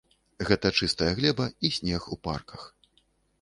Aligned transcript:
Гэта 0.47 0.71
чыстая 0.77 1.09
глеба 1.19 1.45
і 1.69 1.71
снег 1.77 2.09
у 2.17 2.19
парках. 2.29 2.61